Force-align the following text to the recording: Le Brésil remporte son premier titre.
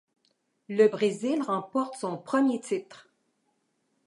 Le 0.67 0.87
Brésil 0.87 1.43
remporte 1.43 1.93
son 1.95 2.17
premier 2.17 2.59
titre. 2.59 3.07